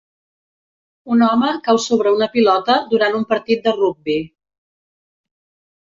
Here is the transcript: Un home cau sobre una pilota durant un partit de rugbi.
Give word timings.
Un 1.15 1.21
home 1.25 1.49
cau 1.67 1.79
sobre 1.83 2.15
una 2.17 2.29
pilota 2.37 2.77
durant 2.95 3.19
un 3.21 3.27
partit 3.35 3.65
de 3.69 3.77
rugbi. 3.77 4.17